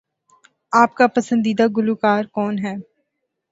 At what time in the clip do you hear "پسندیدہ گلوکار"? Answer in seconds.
1.15-2.23